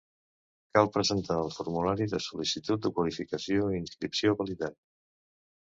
Cal 0.77 0.87
presentar 0.95 1.37
el 1.41 1.51
formulari 1.57 2.09
de 2.15 2.21
sol·licitud 2.29 2.83
de 2.87 2.93
qualificació 2.97 3.71
i 3.71 3.79
inscripció 3.83 4.37
validat. 4.43 4.83